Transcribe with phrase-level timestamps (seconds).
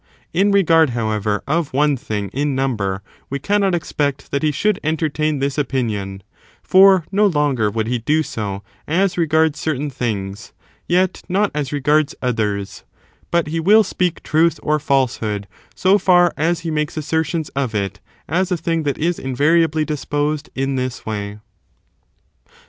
[0.33, 5.37] In regard, however, of one thing in number we cannot expect that he should entertain
[5.37, 6.23] this opinion,
[6.63, 10.53] for no longer would he do so as regards certain things,
[10.87, 12.83] yet not as regards others;
[13.29, 17.99] but he will speak truth or falsehood so far as he makes assertions of it
[18.27, 21.37] as a thing that is invariably disposed in this way.